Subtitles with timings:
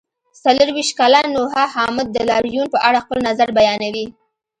[0.43, 4.05] څلرویشت کلن نوحه حامد د لاریون په اړه خپل نظر بیانوي.